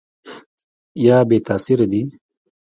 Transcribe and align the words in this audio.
یا 1.05 1.17
بې 1.27 1.37
تاثیره 1.47 1.85
دي؟ 1.91 2.01